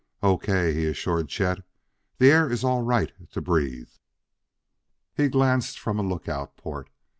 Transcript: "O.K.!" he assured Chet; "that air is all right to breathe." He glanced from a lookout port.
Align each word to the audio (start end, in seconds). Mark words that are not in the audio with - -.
"O.K.!" 0.23 0.73
he 0.73 0.87
assured 0.87 1.29
Chet; 1.29 1.59
"that 2.17 2.25
air 2.25 2.51
is 2.51 2.63
all 2.63 2.81
right 2.81 3.11
to 3.33 3.39
breathe." 3.39 3.91
He 5.13 5.27
glanced 5.29 5.77
from 5.77 5.99
a 5.99 6.01
lookout 6.01 6.57
port. 6.57 6.89